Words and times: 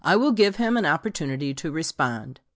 I 0.03 0.17
give 0.31 0.55
him 0.55 0.77
an 0.77 0.85
opportunity 0.87 1.53
to 1.53 1.69
respond. 1.71 2.39